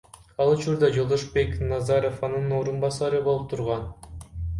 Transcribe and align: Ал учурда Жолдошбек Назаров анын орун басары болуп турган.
Ал 0.43 0.51
учурда 0.53 0.87
Жолдошбек 0.95 1.51
Назаров 1.73 2.23
анын 2.29 2.55
орун 2.61 2.81
басары 2.87 3.21
болуп 3.29 3.45
турган. 3.53 3.85